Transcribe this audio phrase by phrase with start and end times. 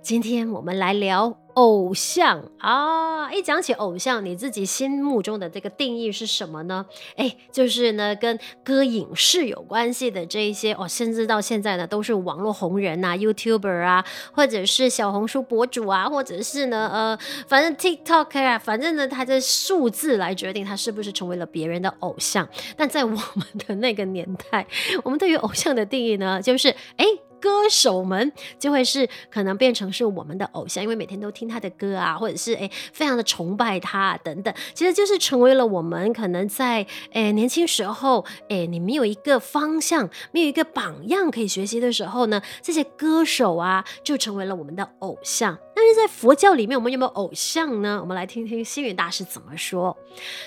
[0.00, 1.38] 今天我们来聊。
[1.54, 6.86] 偶像啊，一讲起偶像，你自己心目中的这个定义是什么呢？
[7.16, 22.48] 哎，就是呢，跟歌影视有关系的这一些哦，甚至到现在呢，都是网络红人呐，YouTuber 啊，或者是小红书博主啊，或者是呢，呃，反正 TikTok 啊，反正呢，他的数字来决定他是不是成为了别人的偶像。
[22.76, 23.18] 但在我们
[23.66, 24.64] 的那个年代，
[25.02, 27.04] 我们对于偶像的定义呢，就是哎。
[27.40, 45.58] 歌手们就会是可能变成是我们的偶像，因为每天都听他的歌啊，或者是诶非常的崇拜他啊等等，其实就是成为了我们可能在诶年轻时候诶你没有一个方向，没有一个榜样可以学习的时候呢，这些歌手啊就成为了我们的偶像。
[45.74, 47.98] 但是在佛教里面，我们有没有偶像呢？
[48.00, 49.96] 我们来听听星云大师怎么说。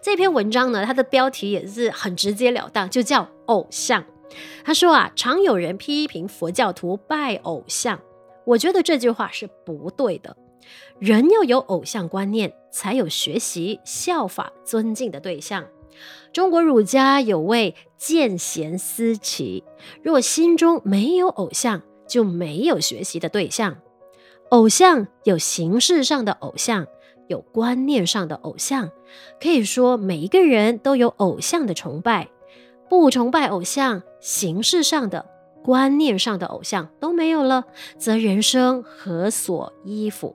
[0.00, 4.04] 这篇文章呢，它的标题也是很直截了当，就叫偶像。
[4.64, 8.00] 他说啊，常有人批评佛教徒拜偶像，
[8.44, 10.36] 我觉得这句话是不对的。
[10.98, 15.64] 人要有偶像观念，才有学习、效法、尊敬的对象。
[16.32, 19.62] 中国儒家有位见贤思齐，
[20.02, 23.78] 若心中没有偶像，就没有学习的对象。
[24.50, 26.86] 偶像有形式上的偶像，
[27.28, 28.90] 有观念上的偶像，
[29.40, 32.28] 可以说每一个人都有偶像的崇拜。
[32.88, 35.26] 不崇拜偶像，形式上的、
[35.64, 37.64] 观念上的偶像都没有了，
[37.98, 40.34] 则人生何所依附？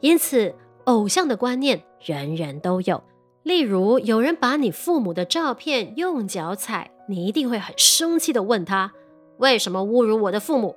[0.00, 3.02] 因此，偶像的观念人人都有。
[3.42, 8.92] 例如，有人把你父母的照片用脚踩，你一定会很生气地问他：
[9.38, 10.76] 为什么侮辱我的父母？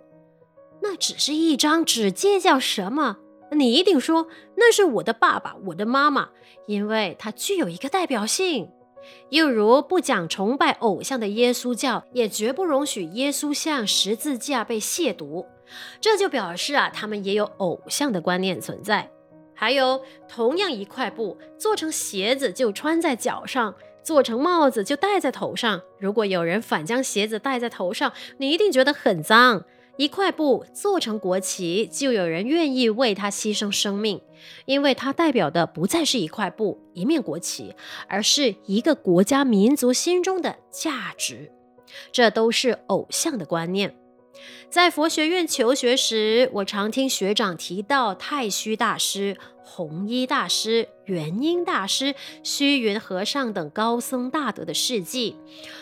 [0.81, 3.17] 那只是一张纸，计较什么？
[3.51, 6.29] 你一定说那是我的爸爸、我的妈妈，
[6.65, 8.69] 因为它具有一个代表性。
[9.29, 15.45] 又如不讲崇拜偶像的耶稣教，也绝不容许耶稣像十字架被亵渎。
[15.99, 19.09] 这就表示啊，他们也有偶像的观念存在。
[19.55, 23.73] 还有，同样一块布做成鞋子就穿在脚上，
[24.03, 25.81] 做成帽子就戴在头上。
[25.99, 29.63] 如果有人反将鞋子戴在头上，你一定觉得很脏。
[29.95, 34.19] 一块布做成国旗，就有人愿意为它牺牲生命，
[34.65, 37.75] 因为它代表的不再是一块布、一面国旗，
[38.07, 41.51] 而是一个国家民族心中的价值。
[42.11, 43.95] 这都是偶像的观念。
[44.69, 55.35] 在佛学院求学时，我常听学长提到太虚大师、弘一大师、元婴大师、虚云和尚等高僧大德的事迹，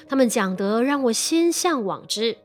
[0.09, 2.37] 他们讲得让我心向往之。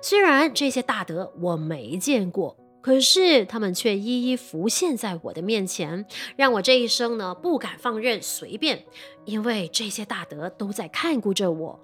[0.00, 2.56] 虽然这些大德我没见过，
[2.86, 8.84] 可是他们却一一浮现在我的面前，让我这一生呢不敢放任随便，
[9.24, 11.80] 因为这些大德都在看顾着我。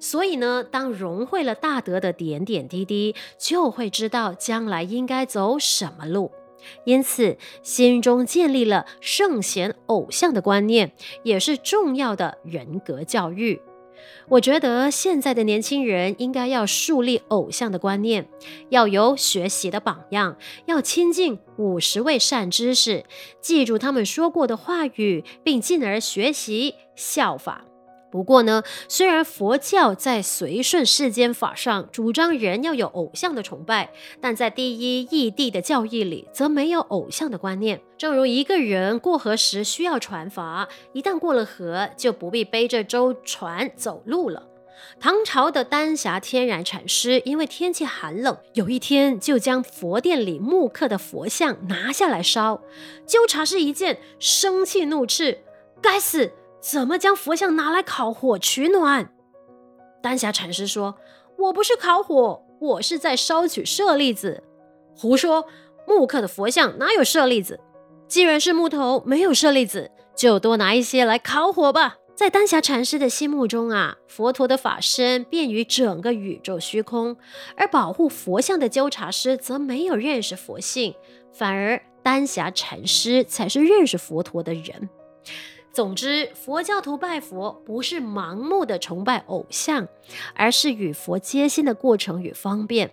[0.00, 6.32] 所以呢，当融会了大德的点点滴滴，就会知道将来应该走什么路。
[6.84, 13.60] 因此，心中建立了圣贤偶像的观念，也是重要的人格教育。
[14.28, 18.26] 我觉得现在的年轻人应该要树立偶像的观念，
[18.70, 23.04] 要有学习的榜样，要亲近五十位善知识，
[23.40, 27.65] 记住他们说过的话语，并进而学习效法。
[28.16, 37.82] 不过呢，虽然佛教在随顺世间法上主张人要有偶像的崇拜，但在第一义谛的教义里则没有偶像的观念。
[37.98, 44.44] 正如一个人过河时需要船筏，一旦过了河，就不必背着舟船走路了。
[44.98, 52.62] 唐朝的丹霞天然禅师因为天气寒冷，有一天就将佛殿里木刻的佛像拿下来烧。
[53.06, 55.40] 纠察师一见，生气怒斥
[55.82, 56.32] ：“该死！”
[56.68, 59.08] 怎么将佛像拿来烤火取暖？
[60.02, 60.96] 丹霞禅师说
[61.38, 64.42] ：“我不是烤火，我是在烧取舍利子。”
[64.98, 65.46] 胡说！
[65.86, 67.60] 木刻的佛像哪有舍利子？
[68.08, 71.98] 既然是木头，没有舍利子，就多拿一些来烤火吧。
[72.16, 77.16] 在丹霞禅师的心目中啊，佛陀的法身遍于整个宇宙虚空，
[77.56, 80.96] 而保护佛像的纠察师则没有认识佛性，
[81.32, 84.90] 反而丹霞禅师才是认识佛陀的人。
[85.76, 89.86] 总之，佛教徒拜佛不是盲目的崇拜偶像，
[90.34, 92.92] 而是与佛接心的过程与方便。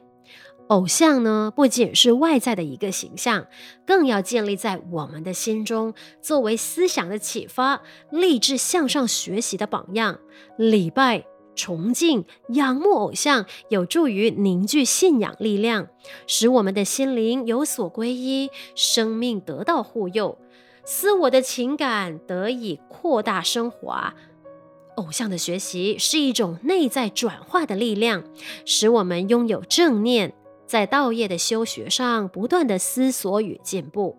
[0.68, 3.48] 偶像呢，不仅是外在的一个形象，
[3.88, 10.20] 更要建立在我们的心中，作为思想的启发、励志向上学习的榜样。
[10.58, 11.24] 礼拜
[11.56, 15.88] 崇敬、仰慕偶像，有助于凝聚信仰力量，
[16.28, 20.38] 使我们的心灵有所皈依，生命得到护佑，
[20.86, 24.14] 私我的情感得以扩大升华。
[24.96, 28.24] 偶像的学习是一种内在转化的力量，
[28.66, 30.34] 使我们拥有正念，
[30.68, 34.18] 在道业的修学上不断的思索与进步。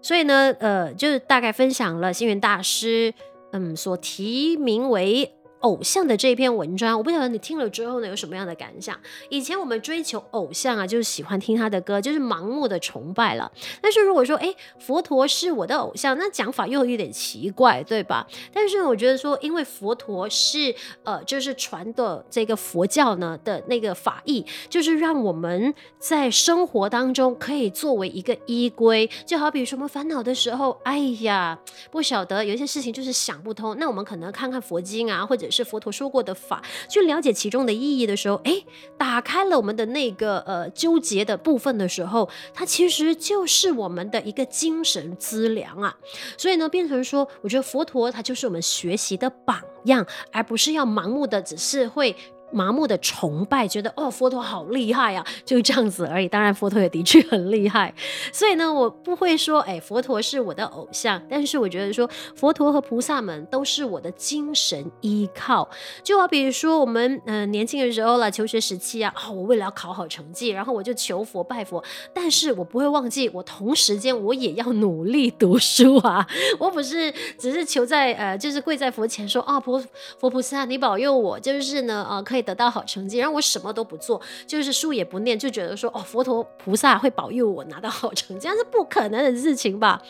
[0.00, 3.12] 所以呢，呃，就大概分享了星云大师，
[3.52, 5.34] 嗯，所提名为。
[5.60, 8.96] 偶像的这篇文章，我不晓得你听了之后呢，有什么样的感想？
[9.28, 13.50] 以前我们追求偶像啊，就是喜欢听他的歌，就是盲目的崇拜了。
[13.82, 18.24] 但是如果说，哎，佛陀是我的偶像，那讲法又有点奇怪，对吧？
[18.52, 20.72] 但是我觉得说，因为佛陀是
[21.02, 29.10] 呃，就是传的这个佛教呢的那个法义，就是让我们在生活当中可以作为一个依归。
[29.26, 31.58] 就好比什么烦恼的时候，哎呀，
[31.90, 35.47] 不晓得有一些事情就是想不通，那我们可能看看佛经啊，或者。
[35.50, 38.64] 是佛陀说过的法，去了解其中的意义的时候，哎，
[38.96, 45.96] 打开了我们的那个呃纠结的部分的时候，它其实就是我们的一个精神资粮啊。
[46.36, 52.14] 所以呢，变成说，我觉得佛陀他就是我们学习的榜样，而不是要盲目的只是会。
[52.50, 56.28] 麻木的崇拜，觉得哦，佛陀好厉害呀， 就这样子而已。
[56.28, 57.92] 当然，佛陀也的确很厉害，
[58.32, 61.22] 所以呢，我不会说，哎，佛陀是我的偶像。
[61.28, 65.68] 但是我觉得说，佛陀和菩萨们都是我的精神依靠。
[66.02, 71.82] 就好比如说，我们嗯、年轻的时候了，求学时期啊，哦，我为了要考好成绩，然后我就求佛拜佛。
[72.14, 76.26] 但是我不会忘记，我同时间我也要努力读书啊。
[76.58, 79.78] 我不是只是求在呃，就是跪在佛前说啊，佛
[80.18, 82.37] 佛菩萨，你保佑我，就是呢，呃，可以。
[82.42, 90.02] 得到好成绩，然后我什么都不做，就是书也不念，就觉得说哦，佛陀菩萨会保佑我拿到好成绩，这是不可能的事情吧？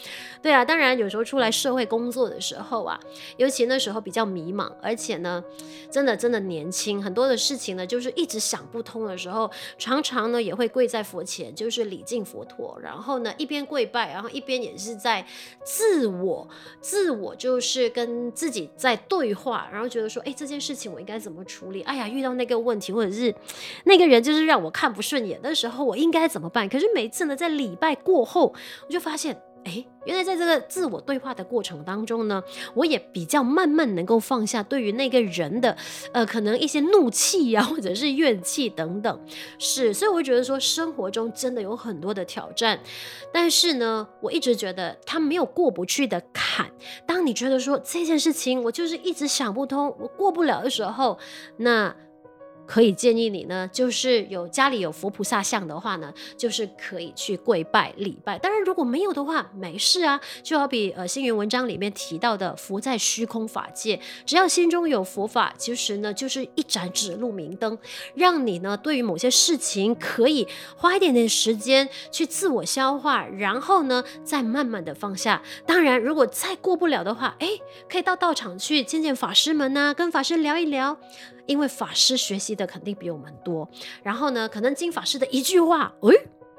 [0.43, 2.99] 对啊，当然有时候出来社会工作的时候啊，
[3.37, 5.43] 尤其那时候比较迷茫，而且呢，
[5.91, 15.27] 真的真的年轻，很多的事情呢，就是一直想不通的时候，常常呢也会跪在佛前，就是礼敬佛陀，然后呢一边跪拜，然后一边也是在
[15.65, 16.49] 自我
[16.81, 21.83] 自我就是跟自己在对话，然后觉得说，哎，这件事情我应该怎么处理？
[21.83, 22.38] 哎呀，遇到。
[22.38, 23.35] 那个问题，或者是
[23.85, 26.69] 那个人，就是让我看不顺眼的时候，我应该怎么办？
[26.69, 28.55] 可是每次呢，在礼拜过后，
[28.87, 32.41] 我就发现，哎，原来在这个自我对话的过程当中呢，
[32.75, 35.76] 我也比较慢慢能够放下对于那个人的，
[36.12, 39.20] 呃，可能一些怒气啊，或者是怨气等等。
[39.59, 42.79] 是，所以我会觉得说，生活中真的有很多的挑战，
[43.32, 46.70] 但是呢，我一直觉得他没有过不去的坎。
[47.05, 51.19] 当你觉得说这件事情我就是一直想不通，我过不了的时候，
[51.56, 51.94] 那。
[52.69, 58.38] 可以建议你呢，就是有家里有佛菩萨像的话呢，就是可以去跪拜礼拜。
[58.38, 60.20] 当然，如果没有的话，没事啊。
[60.43, 67.79] 就好比呃星云文章里面提到的，佛在虚空法界，只要心中有佛法，其实呢就是一盏指路明灯，
[68.15, 75.43] 让你呢对于某些事情可以花一点点时间去自我消化，然后呢再慢慢的放下。
[75.65, 77.49] 当然，如果再过不了的话，哎，
[77.88, 80.99] 可以到道场去见见法师们呐，跟法师聊一聊。
[81.49, 83.69] 因为法师学习的肯定比我们多，
[84.05, 86.15] 然后呢，可能经法师的一句话，诶，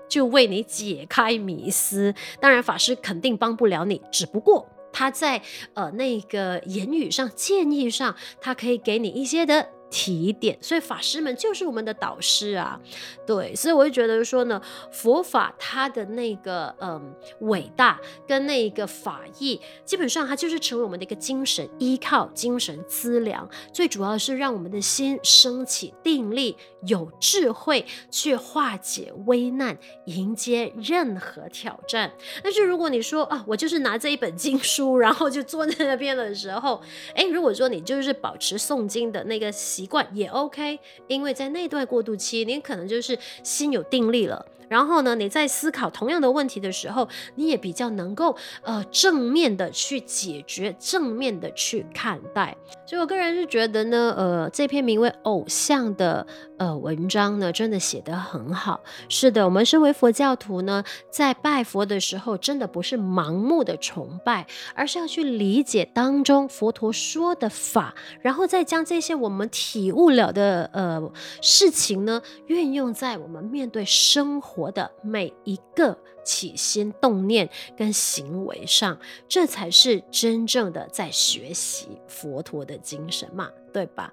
[0.09, 2.13] 就为你解开迷思。
[2.41, 5.41] 当然，法师肯定帮不了你，只不过他在
[5.75, 9.69] 呃那个言语上、建议上，他可以给你一些的。
[9.89, 12.79] 提点，所以法师们就是我们的导师啊，
[13.25, 32.11] 对，所以我就觉得说呢，佛法它的那个嗯伟大跟那个法义，基本上它就是成为我们的一个精神依靠、精神资粮，最主要是让我们的心升起定力，有智慧去化解危难，迎接任何挑战。
[32.43, 36.81] 但是如果你说啊，我就是拿这一本经书，然后就坐在那边的时候，
[37.15, 39.51] 哎，如果说你就是保持诵经的那个。
[39.79, 44.45] 习惯也 OK，因为在那段过渡期，你可能就是心有定力了。
[44.69, 52.55] 然后呢，你在思考同样的问题的时候，你也比较能够呃正面的去解决，正面的去看待。
[52.85, 56.25] 所以我个人是觉得呢，呃，这篇名为《偶像》的
[56.57, 58.81] 呃文章呢，真的写得很好。
[59.07, 64.45] 是的，我们身为佛教徒呢，在拜佛的时候，真的不是盲目的崇拜，
[64.75, 71.11] 而是要去理解当中佛陀说的法，然后再将这些我们体悟了的呃
[71.41, 74.58] 事情呢，运用在我们面对生活。
[74.59, 84.11] 活的每一个起心动念跟行为上，这才是真正的在学习佛陀的精神嘛，对吧？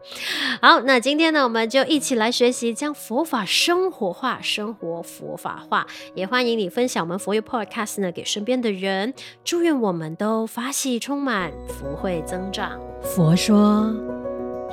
[0.63, 5.87] 好，那今天呢，我们就一起来学习将佛法生活化，生活佛法化。
[6.15, 9.13] 也欢迎你分享我们佛佑 Podcast 呢给身边的人。
[9.45, 12.81] 祝愿我们都法喜充满，福慧增长。
[13.03, 13.93] 佛说。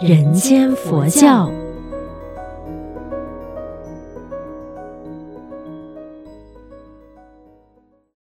[0.01, 1.62] 人间佛教。